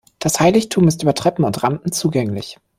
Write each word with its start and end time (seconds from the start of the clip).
Das 0.17 0.39
Heiligtum 0.39 0.87
ist 0.87 1.03
über 1.03 1.13
Treppen 1.13 1.45
und 1.45 1.61
Rampen 1.61 1.91
zugänglich. 1.91 2.57